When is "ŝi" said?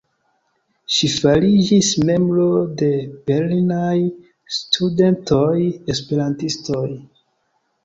0.93-1.09